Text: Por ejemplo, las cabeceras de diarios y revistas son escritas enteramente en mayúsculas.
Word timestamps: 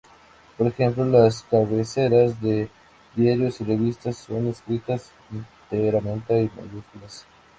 Por 0.57 0.65
ejemplo, 0.65 1.05
las 1.05 1.43
cabeceras 1.43 2.41
de 2.41 2.67
diarios 3.15 3.61
y 3.61 3.65
revistas 3.65 4.17
son 4.17 4.47
escritas 4.47 5.11
enteramente 5.69 6.33
en 6.39 6.51
mayúsculas. 6.55 7.27